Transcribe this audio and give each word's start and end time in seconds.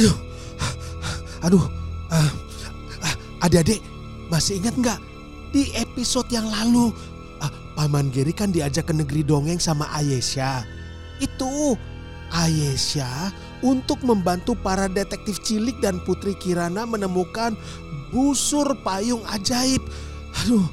Aduh, 0.00 0.16
aduh, 1.44 1.64
ah, 2.08 2.32
ah, 3.04 3.14
adik-adik 3.44 3.84
masih 4.32 4.56
ingat 4.56 4.72
nggak 4.80 4.96
di 5.52 5.76
episode 5.76 6.24
yang 6.32 6.48
lalu 6.48 6.88
ah, 7.44 7.52
Paman 7.76 8.08
Geri 8.08 8.32
kan 8.32 8.48
diajak 8.48 8.88
ke 8.88 8.96
negeri 8.96 9.20
dongeng 9.20 9.60
sama 9.60 9.92
Ayesha. 9.92 10.64
Itu 11.20 11.76
Ayesha 12.32 13.28
untuk 13.60 14.00
membantu 14.00 14.56
para 14.56 14.88
detektif 14.88 15.36
cilik 15.44 15.76
dan 15.84 16.00
Putri 16.08 16.32
Kirana 16.32 16.88
menemukan 16.88 17.52
busur 18.08 18.72
payung 18.80 19.20
ajaib. 19.28 19.84
Aduh, 20.40 20.64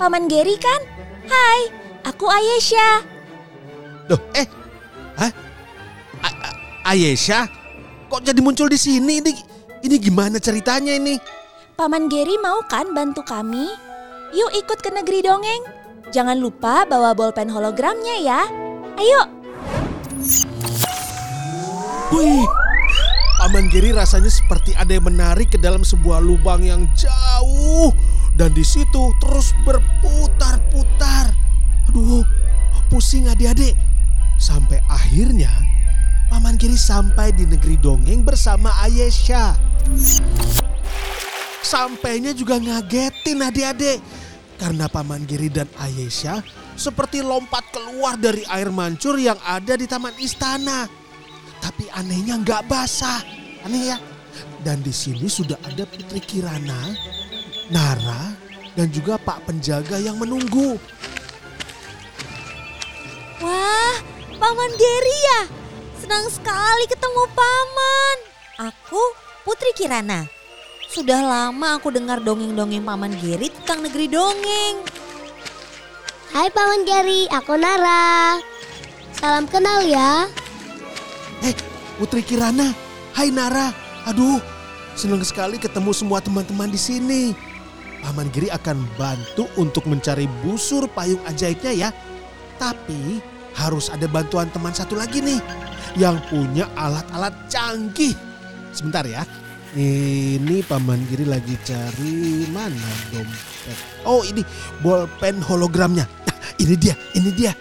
Paman 0.00 0.32
Geri 0.32 0.56
kan? 0.56 0.80
Hai, 1.28 1.60
aku 2.08 2.24
Ayesha. 2.24 3.19
Loh, 4.10 4.18
eh, 4.34 4.42
hah? 5.14 5.30
A- 6.26 6.38
A- 6.42 6.58
Ayesha, 6.90 7.46
kok 8.10 8.26
jadi 8.26 8.42
muncul 8.42 8.66
di 8.66 8.74
sini? 8.74 9.22
Ini, 9.22 9.30
ini 9.86 9.96
gimana 10.02 10.42
ceritanya 10.42 10.98
ini? 10.98 11.14
Paman 11.78 12.10
Geri 12.10 12.34
mau 12.42 12.58
kan 12.66 12.90
bantu 12.90 13.22
kami? 13.22 13.70
Yuk 14.34 14.50
ikut 14.58 14.82
ke 14.82 14.90
negeri 14.90 15.22
dongeng. 15.22 15.62
Jangan 16.10 16.42
lupa 16.42 16.82
bawa 16.90 17.14
bolpen 17.14 17.46
hologramnya 17.54 18.18
ya. 18.18 18.42
Ayo, 18.98 19.22
Wih, 22.10 22.42
Paman 23.38 23.70
Giri 23.70 23.94
rasanya 23.94 24.26
seperti 24.26 24.74
ada 24.74 24.90
yang 24.90 25.06
menarik 25.06 25.54
ke 25.54 25.58
dalam 25.62 25.86
sebuah 25.86 26.18
lubang 26.18 26.66
yang 26.66 26.90
jauh 26.98 27.94
dan 28.34 28.50
di 28.58 28.66
situ 28.66 29.14
terus 29.22 29.54
berputar-putar. 29.62 31.30
Aduh, 31.86 32.26
pusing 32.90 33.30
adik-adik. 33.30 33.78
Sampai 34.40 34.80
akhirnya 34.88 35.52
Paman 36.32 36.56
Giri 36.56 36.78
sampai 36.78 37.34
di 37.34 37.44
negeri 37.44 37.76
dongeng 37.76 38.24
bersama 38.24 38.72
Ayesha. 38.80 39.52
Sampainya 41.60 42.32
juga 42.32 42.56
ngagetin 42.56 43.44
adik-adik. 43.44 44.00
Karena 44.56 44.86
Paman 44.88 45.28
Giri 45.28 45.52
dan 45.52 45.68
Ayesha 45.76 46.40
seperti 46.78 47.20
lompat 47.20 47.68
keluar 47.74 48.16
dari 48.16 48.40
air 48.48 48.72
mancur 48.72 49.20
yang 49.20 49.36
ada 49.44 49.76
di 49.76 49.84
taman 49.84 50.16
istana. 50.16 50.88
Tapi 51.60 51.92
anehnya 51.92 52.40
nggak 52.40 52.64
basah. 52.64 53.20
Aneh 53.66 53.92
ya. 53.92 53.98
Dan 54.64 54.80
di 54.80 54.94
sini 54.94 55.28
sudah 55.28 55.60
ada 55.66 55.84
Putri 55.84 56.22
Kirana, 56.22 56.96
Nara, 57.68 58.32
dan 58.78 58.88
juga 58.88 59.20
Pak 59.20 59.50
Penjaga 59.50 60.00
yang 60.00 60.16
menunggu. 60.16 60.80
wah, 63.40 63.96
Paman 64.50 64.74
Geri 64.74 65.18
ya. 65.30 65.40
Senang 66.02 66.26
sekali 66.26 66.82
ketemu 66.90 67.22
Paman. 67.38 68.16
Aku 68.58 68.98
Putri 69.46 69.70
Kirana. 69.78 70.26
Sudah 70.90 71.22
lama 71.22 71.78
aku 71.78 71.94
dengar 71.94 72.18
dongeng-dongeng 72.18 72.82
Paman 72.82 73.14
Geri 73.14 73.46
tentang 73.54 73.86
negeri 73.86 74.10
dongeng. 74.10 74.82
Hai 76.34 76.50
Paman 76.50 76.82
Gary, 76.82 77.30
aku 77.30 77.54
Nara. 77.54 78.42
Salam 79.22 79.46
kenal 79.46 79.86
ya. 79.86 80.26
Eh, 81.46 81.54
Putri 82.02 82.26
Kirana, 82.26 82.74
hai 83.14 83.30
Nara. 83.30 83.70
Aduh, 84.10 84.42
senang 84.98 85.22
sekali 85.22 85.62
ketemu 85.62 85.94
semua 85.94 86.18
teman-teman 86.18 86.74
di 86.74 86.80
sini. 86.82 87.38
Paman 88.02 88.26
Giri 88.34 88.50
akan 88.50 88.82
bantu 88.98 89.46
untuk 89.54 89.86
mencari 89.86 90.26
busur 90.42 90.90
payung 90.90 91.22
ajaibnya 91.30 91.70
ya. 91.70 91.94
Tapi 92.58 93.30
harus 93.56 93.90
ada 93.90 94.06
bantuan 94.06 94.50
teman 94.50 94.74
satu 94.74 94.94
lagi 94.98 95.22
nih 95.22 95.40
yang 95.98 96.18
punya 96.30 96.70
alat-alat 96.78 97.34
canggih. 97.50 98.14
Sebentar 98.70 99.02
ya. 99.06 99.26
Ini 99.70 100.66
Paman 100.66 101.06
Giri 101.06 101.30
lagi 101.30 101.54
cari 101.62 102.42
mana 102.50 102.90
dompet. 103.14 103.78
Oh 104.02 104.26
ini 104.26 104.42
bolpen 104.82 105.38
hologramnya. 105.38 106.02
Nah, 106.26 106.38
ini 106.58 106.74
dia, 106.74 106.98
ini 107.14 107.30
dia. 107.30 107.54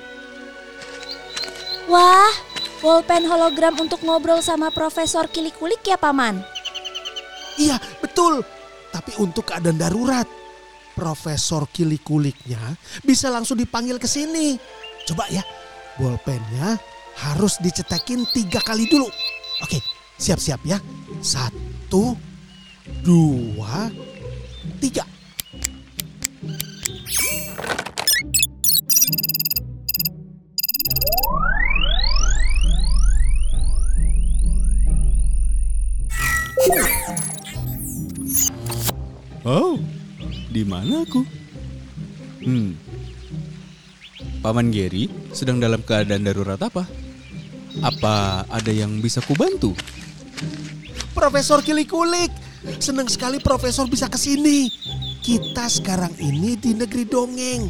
Wah, 1.86 2.34
bolpen 2.82 3.30
hologram 3.30 3.78
untuk 3.78 4.02
ngobrol 4.02 4.42
sama 4.42 4.74
Profesor 4.74 5.30
Kilikulik 5.30 5.86
ya 5.86 6.02
Paman? 6.02 6.42
Iya, 7.62 7.78
betul. 8.02 8.42
Tapi 8.90 9.14
untuk 9.22 9.54
keadaan 9.54 9.78
darurat, 9.78 10.26
Profesor 10.98 11.70
Kilikuliknya 11.70 12.74
bisa 13.06 13.30
langsung 13.30 13.58
dipanggil 13.58 14.02
ke 14.02 14.10
sini. 14.10 14.58
Coba 15.06 15.30
ya, 15.30 15.46
bolpennya 16.00 16.80
harus 17.20 17.60
dicetekin 17.60 18.24
tiga 18.32 18.64
kali 18.64 18.88
dulu. 18.88 19.12
Oke, 19.60 19.84
siap-siap 20.16 20.64
ya. 20.64 20.80
Satu, 21.20 22.16
dua, 23.04 23.92
tiga. 24.80 25.04
Oh, 39.44 39.76
di 40.52 40.64
mana 40.64 41.04
aku? 41.04 41.24
Hmm. 42.44 42.89
Paman 44.40 44.72
Geri 44.72 45.12
sedang 45.36 45.60
dalam 45.60 45.84
keadaan 45.84 46.24
darurat 46.24 46.60
apa? 46.64 46.88
Apa 47.84 48.48
ada 48.48 48.72
yang 48.72 49.04
bisa 49.04 49.20
kubantu? 49.20 49.76
Profesor 51.12 51.60
Kilikulik, 51.60 52.32
senang 52.80 53.12
sekali 53.12 53.44
Profesor 53.44 53.84
bisa 53.92 54.08
ke 54.08 54.16
sini. 54.16 54.72
Kita 55.20 55.68
sekarang 55.68 56.16
ini 56.24 56.56
di 56.56 56.72
negeri 56.72 57.04
dongeng. 57.04 57.68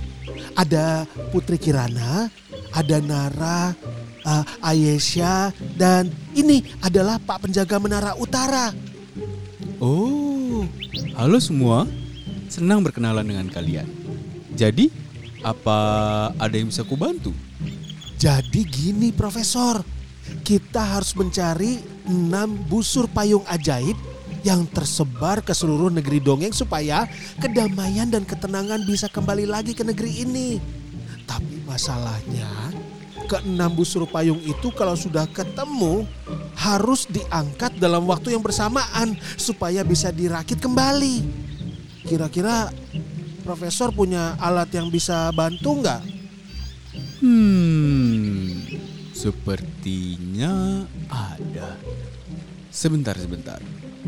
Ada 0.53 1.09
Putri 1.33 1.57
Kirana, 1.57 2.29
ada 2.69 2.97
Nara, 3.01 3.73
uh, 4.21 4.43
Ayesha, 4.61 5.49
dan 5.73 6.13
ini 6.37 6.61
adalah 6.85 7.17
Pak 7.17 7.49
Penjaga 7.49 7.81
Menara 7.81 8.13
Utara. 8.13 8.69
Oh, 9.81 10.69
halo 11.17 11.41
semua. 11.41 11.89
Senang 12.45 12.85
berkenalan 12.85 13.25
dengan 13.25 13.49
kalian. 13.49 13.89
Jadi, 14.53 14.93
apa 15.43 15.77
ada 16.35 16.55
yang 16.55 16.71
bisa 16.71 16.83
kubantu? 16.83 17.31
Jadi 18.19 18.67
gini 18.67 19.15
Profesor, 19.15 19.79
kita 20.43 20.83
harus 20.83 21.15
mencari 21.15 21.79
enam 22.03 22.51
busur 22.67 23.07
payung 23.07 23.47
ajaib 23.47 23.95
yang 24.43 24.63
tersebar 24.71 25.43
ke 25.43 25.51
seluruh 25.51 25.91
negeri 25.91 26.19
dongeng 26.23 26.55
supaya 26.55 27.07
kedamaian 27.39 28.07
dan 28.07 28.23
ketenangan 28.23 28.83
bisa 28.87 29.07
kembali 29.11 29.47
lagi 29.47 29.75
ke 29.75 29.83
negeri 29.83 30.23
ini. 30.23 30.59
Tapi 31.27 31.63
masalahnya, 31.67 32.49
keenam 33.29 33.71
busur 33.77 34.09
payung 34.09 34.41
itu 34.41 34.73
kalau 34.73 34.97
sudah 34.97 35.29
ketemu 35.29 36.07
harus 36.57 37.05
diangkat 37.07 37.77
dalam 37.77 38.03
waktu 38.09 38.35
yang 38.35 38.43
bersamaan 38.43 39.15
supaya 39.37 39.85
bisa 39.85 40.09
dirakit 40.09 40.59
kembali. 40.59 41.23
Kira-kira 42.09 42.73
Profesor 43.49 43.89
punya 43.89 44.37
alat 44.37 44.69
yang 44.77 44.93
bisa 44.93 45.33
bantu 45.33 45.81
nggak? 45.81 46.05
Hmm, 47.17 48.61
sepertinya 49.09 50.85
ada. 51.09 51.73
Sebentar, 52.69 53.17
sebentar. 53.17 53.57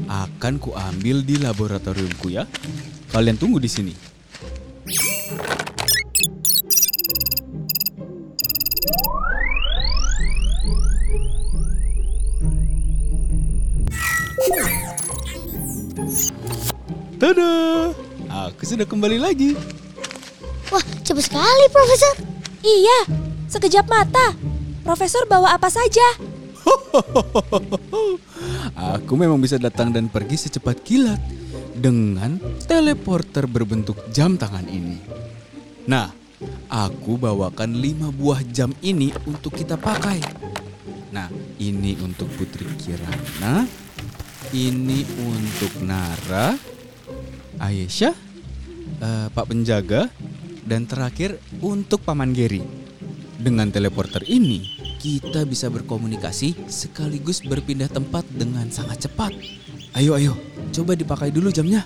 Akan 0.06 0.62
kuambil 0.62 1.26
di 1.26 1.42
laboratoriumku 1.42 2.30
ya. 2.30 2.46
Kalian 3.10 3.42
tunggu 3.42 3.58
di 3.58 3.66
sini. 3.66 3.94
Tada! 17.18 18.11
Aku 18.32 18.64
sudah 18.64 18.88
kembali 18.88 19.20
lagi. 19.20 19.60
Wah, 20.72 20.86
cepat 21.04 21.28
sekali 21.28 21.66
Profesor. 21.68 22.16
Iya, 22.64 23.00
sekejap 23.52 23.86
mata. 23.92 24.32
Profesor 24.88 25.28
bawa 25.28 25.52
apa 25.52 25.68
saja? 25.68 26.16
Aku 28.96 29.14
memang 29.20 29.44
bisa 29.44 29.60
datang 29.60 29.92
dan 29.92 30.08
pergi 30.08 30.48
secepat 30.48 30.80
kilat 30.80 31.20
dengan 31.76 32.40
teleporter 32.64 33.52
berbentuk 33.52 34.00
jam 34.16 34.40
tangan 34.40 34.64
ini. 34.70 34.96
Nah, 35.92 36.14
aku 36.70 37.18
bawakan 37.18 37.78
lima 37.78 38.14
buah 38.14 38.46
jam 38.48 38.72
ini 38.80 39.12
untuk 39.28 39.58
kita 39.58 39.76
pakai. 39.76 40.22
Nah, 41.12 41.28
ini 41.60 42.00
untuk 42.00 42.32
Putri 42.38 42.70
Kirana, 42.80 43.68
ini 44.56 45.04
untuk 45.20 45.84
Nara, 45.84 46.56
Aisyah, 47.62 48.16
eh, 48.98 49.28
Pak 49.30 49.46
Penjaga, 49.46 50.10
dan 50.66 50.90
terakhir 50.90 51.38
untuk 51.62 52.02
Paman 52.02 52.34
Geri. 52.34 52.66
Dengan 53.38 53.70
teleporter 53.70 54.26
ini, 54.26 54.66
kita 55.02 55.46
bisa 55.46 55.70
berkomunikasi 55.70 56.70
sekaligus 56.70 57.42
berpindah 57.42 57.90
tempat 57.90 58.26
dengan 58.30 58.70
sangat 58.70 59.10
cepat. 59.10 59.34
Ayo, 59.98 60.18
ayo, 60.18 60.34
coba 60.74 60.98
dipakai 60.98 61.30
dulu 61.30 61.50
jamnya. 61.50 61.86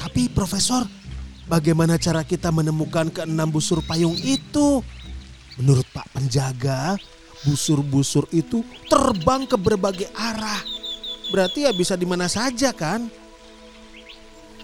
Tapi 0.00 0.32
Profesor, 0.32 0.88
bagaimana 1.48 2.00
cara 2.00 2.24
kita 2.24 2.48
menemukan 2.48 3.12
keenam 3.12 3.48
busur 3.52 3.84
payung 3.84 4.16
itu? 4.20 4.80
Menurut 5.60 5.84
Pak 5.92 6.16
Penjaga, 6.16 6.96
busur-busur 7.44 8.24
itu 8.32 8.64
terbang 8.88 9.44
ke 9.44 9.60
berbagai 9.60 10.08
arah. 10.16 10.64
Berarti 11.28 11.68
ya 11.68 11.72
bisa 11.76 11.92
di 11.96 12.08
mana 12.08 12.24
saja 12.24 12.72
kan? 12.72 13.21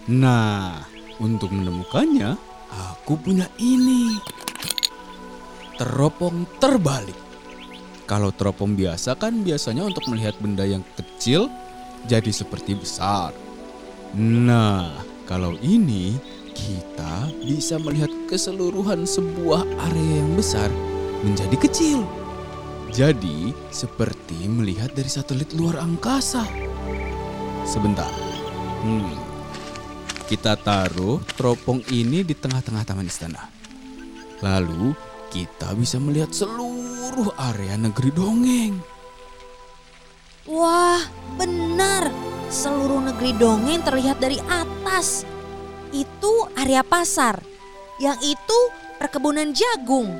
Nah, 0.09 0.89
untuk 1.21 1.53
menemukannya, 1.53 2.33
aku 2.73 3.21
punya 3.21 3.45
ini. 3.61 4.17
Teropong 5.77 6.49
terbalik. 6.57 7.29
Kalau 8.09 8.33
teropong 8.33 8.73
biasa 8.73 9.21
kan 9.21 9.45
biasanya 9.45 9.85
untuk 9.85 10.09
melihat 10.09 10.33
benda 10.41 10.65
yang 10.65 10.81
kecil 10.97 11.53
jadi 12.09 12.33
seperti 12.33 12.73
besar. 12.73 13.37
Nah, 14.17 14.97
kalau 15.29 15.53
ini 15.61 16.17
kita 16.57 17.29
bisa 17.45 17.77
melihat 17.77 18.09
keseluruhan 18.33 19.05
sebuah 19.05 19.61
area 19.93 20.25
yang 20.25 20.33
besar 20.41 20.73
menjadi 21.21 21.69
kecil. 21.69 22.01
Jadi, 22.97 23.53
seperti 23.69 24.49
melihat 24.49 24.89
dari 24.97 25.13
satelit 25.13 25.53
luar 25.53 25.85
angkasa. 25.85 26.49
Sebentar. 27.69 28.09
Hmm. 28.81 29.28
Kita 30.29 30.61
taruh 30.61 31.25
teropong 31.41 31.81
ini 31.89 32.21
di 32.21 32.37
tengah-tengah 32.37 32.85
taman 32.85 33.09
istana. 33.09 33.49
Lalu 34.45 34.93
kita 35.33 35.73
bisa 35.73 35.97
melihat 35.97 36.29
seluruh 36.37 37.33
area 37.49 37.81
negeri 37.81 38.13
dongeng. 38.13 38.77
Wah, 40.45 41.01
benar. 41.41 42.13
Seluruh 42.53 43.09
negeri 43.09 43.33
dongeng 43.41 43.81
terlihat 43.81 44.21
dari 44.21 44.37
atas. 44.53 45.25
Itu 45.97 46.45
area 46.61 46.85
pasar. 46.85 47.41
Yang 47.97 48.37
itu 48.37 48.59
perkebunan 49.01 49.57
jagung. 49.57 50.13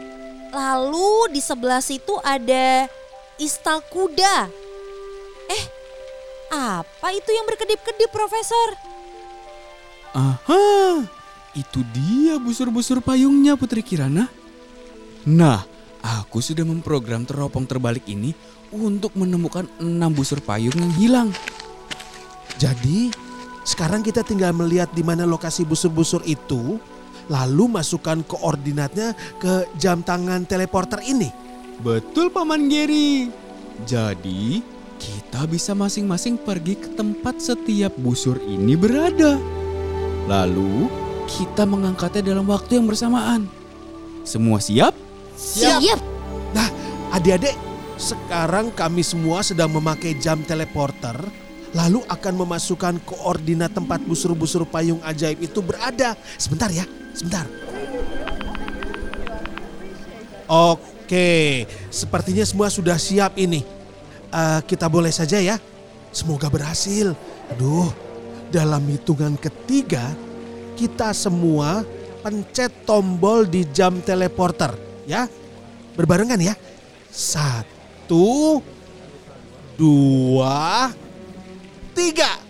Lalu 0.57 1.37
di 1.37 1.45
sebelah 1.45 1.85
situ 1.85 2.17
ada 2.25 2.89
istal 3.37 3.85
kuda. 3.93 4.49
Eh, 5.53 5.65
apa 6.49 7.13
itu 7.13 7.29
yang 7.29 7.45
berkedip-kedip, 7.45 8.09
Profesor? 8.09 8.88
Aha, 10.17 11.05
itu 11.53 11.81
dia 11.93 12.41
busur-busur 12.41 13.05
payungnya 13.05 13.55
Putri 13.61 13.85
Kirana. 13.85 14.29
Nah, 15.29 15.61
aku 16.01 16.41
sudah 16.41 16.65
memprogram 16.65 17.29
teropong 17.29 17.69
terbalik 17.69 18.09
ini 18.09 18.33
untuk 18.73 19.13
menemukan 19.19 19.69
enam 19.77 20.13
busur 20.13 20.41
payung 20.41 20.73
yang 20.73 20.95
hilang. 20.97 21.29
Jadi, 22.57 23.13
sekarang 23.69 24.01
kita 24.01 24.25
tinggal 24.25 24.57
melihat 24.57 24.89
di 24.97 25.05
mana 25.05 25.29
lokasi 25.29 25.69
busur-busur 25.69 26.25
itu, 26.25 26.81
lalu 27.29 27.69
masukkan 27.69 28.25
koordinatnya 28.25 29.13
ke 29.37 29.69
jam 29.77 30.01
tangan 30.01 30.49
teleporter 30.49 31.05
ini. 31.05 31.29
Betul 31.85 32.33
Paman 32.33 32.67
Geri. 32.73 33.29
Jadi, 33.85 34.59
kita 34.99 35.47
bisa 35.47 35.77
masing-masing 35.77 36.41
pergi 36.41 36.75
ke 36.75 36.91
tempat 36.99 37.39
setiap 37.39 37.95
busur 38.01 38.41
ini 38.43 38.75
berada. 38.75 39.58
Lalu, 40.29 40.93
kita 41.25 41.65
mengangkatnya 41.65 42.37
dalam 42.37 42.45
waktu 42.45 42.77
yang 42.77 42.85
bersamaan. 42.85 43.49
Semua 44.29 44.61
siap? 44.61 44.93
Siap. 45.41 45.97
Nah, 46.53 46.69
adik-adik, 47.17 47.57
sekarang 47.97 48.69
kami 48.77 49.01
semua 49.01 49.41
sedang 49.41 49.73
memakai 49.73 50.13
jam 50.21 50.45
teleporter, 50.45 51.17
lalu 51.73 52.05
akan 52.13 52.45
memasukkan 52.45 53.01
koordinat 53.09 53.73
tempat 53.73 54.05
busur-busur 54.05 54.69
payung 54.69 55.01
ajaib 55.01 55.41
itu 55.41 55.65
berada. 55.65 56.13
Sebentar 56.37 56.69
ya, 56.69 56.85
sebentar. 57.17 57.49
Oke, 60.49 61.65
sepertinya 61.89 62.45
semua 62.45 62.69
sudah 62.69 63.01
siap 63.01 63.37
ini. 63.41 63.65
Eh, 64.29 64.61
kita 64.69 64.93
boleh 64.93 65.09
saja 65.09 65.41
ya. 65.41 65.57
Semoga 66.13 66.53
berhasil. 66.53 67.17
Aduh, 67.53 67.89
dalam 68.49 68.85
hitungan 68.89 69.37
ketiga, 69.37 70.13
kita 70.75 71.13
semua 71.13 71.85
pencet 72.25 72.73
tombol 72.89 73.45
di 73.47 73.65
jam 73.71 74.01
teleporter 74.01 74.75
ya. 75.05 75.29
Berbarengan 75.95 76.39
ya. 76.39 76.55
Satu, 77.11 78.63
dua, 79.75 80.93
tiga. 81.93 82.48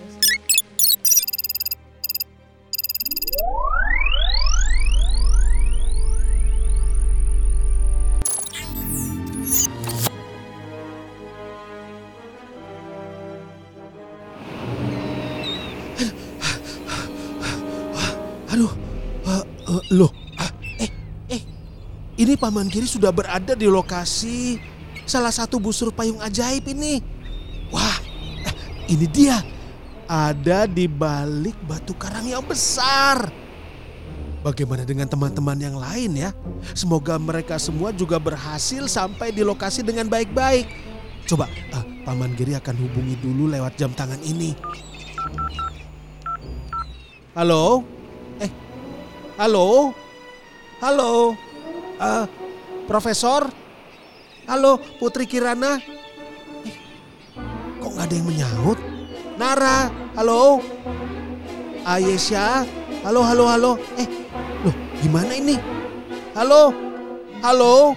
Eh, 19.69 19.83
loh, 19.93 20.11
ah, 20.41 20.51
eh, 20.81 20.91
eh, 21.29 21.43
ini 22.17 22.35
Paman 22.35 22.73
Kiri 22.73 22.89
sudah 22.89 23.13
berada 23.13 23.53
di 23.53 23.69
lokasi 23.69 24.59
salah 25.05 25.33
satu 25.33 25.61
busur 25.61 25.93
payung 25.93 26.21
ajaib 26.25 26.65
ini. 26.73 27.01
Wah, 27.69 27.97
eh, 28.49 28.55
ini 28.89 29.07
dia, 29.09 29.45
ada 30.09 30.65
di 30.65 30.89
balik 30.89 31.57
batu 31.69 31.93
karang 31.93 32.25
yang 32.25 32.45
besar. 32.45 33.29
Bagaimana 34.41 34.87
dengan 34.87 35.11
teman-teman 35.11 35.59
yang 35.59 35.77
lain 35.77 36.15
ya? 36.15 36.31
Semoga 36.73 37.19
mereka 37.19 37.59
semua 37.59 37.91
juga 37.91 38.17
berhasil 38.23 38.87
sampai 38.87 39.35
di 39.35 39.43
lokasi 39.43 39.83
dengan 39.83 40.07
baik-baik. 40.07 40.65
Coba, 41.29 41.51
eh, 41.51 41.85
Paman 42.09 42.33
Giri 42.39 42.57
akan 42.57 42.77
hubungi 42.79 43.19
dulu 43.21 43.51
lewat 43.53 43.77
jam 43.77 43.93
tangan 43.93 44.23
ini. 44.25 44.57
Halo? 47.37 47.98
Halo? 49.39 49.95
Halo? 50.83 51.39
Eh, 52.03 52.27
Profesor? 52.91 53.47
Halo, 54.51 54.83
Putri 54.99 55.31
Kirana? 55.31 55.79
Eh, 56.67 56.75
kok 57.79 57.87
nggak 57.95 58.07
ada 58.11 58.15
yang 58.19 58.27
menyaut? 58.27 58.79
Nara, 59.39 59.95
halo? 60.19 60.59
Ayesha? 61.87 62.67
Halo, 63.07 63.23
halo, 63.23 63.45
halo? 63.47 63.73
Eh, 63.95 64.11
loh 64.67 64.75
gimana 64.99 65.31
ini? 65.39 65.55
Halo? 66.35 66.75
Halo? 67.39 67.95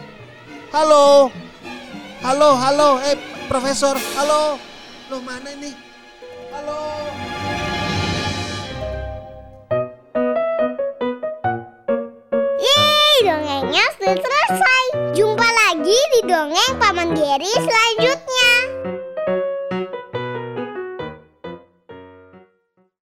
Halo? 0.70 1.34
Halo, 2.22 2.50
halo, 2.54 2.90
eh 3.02 3.18
Profesor, 3.50 3.98
halo? 4.14 4.62
Loh 5.10 5.22
mana 5.26 5.50
ini? 5.58 5.74
Halo? 6.54 7.31
Geri 17.10 17.50
selanjutnya. 17.50 18.11